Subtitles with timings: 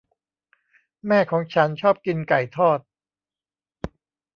[1.07, 2.79] แม่ของฉันชอบกินไก่ทอด